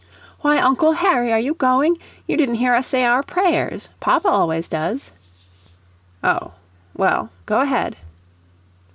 [0.39, 1.95] "Why, Uncle Harry, are you going?
[2.25, 5.11] You didn't hear us say our prayers, papa always does."
[6.23, 6.53] "Oh!
[6.97, 7.97] Well, go ahead."